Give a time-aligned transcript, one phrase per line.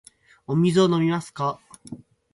[0.47, 1.59] お水を飲みますか。